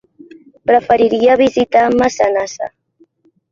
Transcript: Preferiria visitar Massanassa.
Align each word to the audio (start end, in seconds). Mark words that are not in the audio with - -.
Preferiria 0.69 1.35
visitar 1.43 1.85
Massanassa. 2.01 2.73